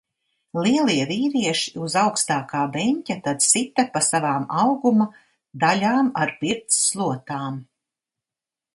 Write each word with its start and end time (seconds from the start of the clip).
Lielie 0.67 1.03
vīrieši 1.09 1.73
uz 1.87 1.97
augstākā 2.05 2.63
beņķa 2.79 3.19
tad 3.29 3.47
sita 3.49 3.87
pa 3.99 4.05
savām 4.09 4.49
auguma 4.65 5.09
daļām 5.67 6.13
ar 6.25 6.37
pirts 6.45 6.85
slotām. 6.91 7.65